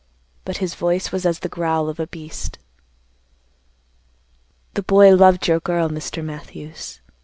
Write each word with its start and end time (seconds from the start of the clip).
But 0.45 0.57
his 0.57 0.73
voice 0.73 1.11
was 1.11 1.27
as 1.27 1.37
the 1.41 1.47
growl 1.47 1.87
of 1.87 1.99
a 1.99 2.07
beast. 2.07 2.57
"The 4.73 4.81
boy 4.81 5.13
loved 5.13 5.47
your 5.47 5.59
girl, 5.59 5.89
Mr. 5.89 6.25
Matthews. 6.25 7.01